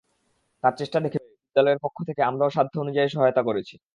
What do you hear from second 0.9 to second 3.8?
দেখে বিদ্যালয়ের পক্ষ থেকে আমরাও সাধ্য অনুযায়ী সহায়তা করেছি।